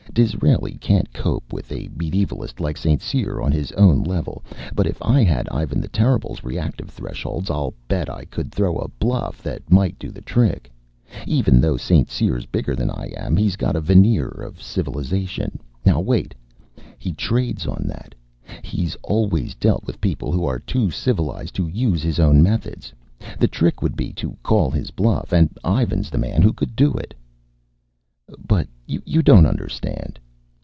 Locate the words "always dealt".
19.03-19.85